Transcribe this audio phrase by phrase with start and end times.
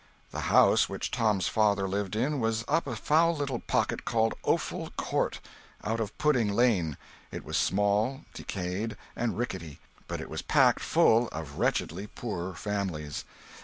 [0.31, 4.89] The house which Tom's father lived in was up a foul little pocket called Offal
[4.97, 5.39] Court,
[5.83, 6.97] out of Pudding Lane.
[7.31, 13.25] It was small, decayed, and rickety, but it was packed full of wretchedly poor families.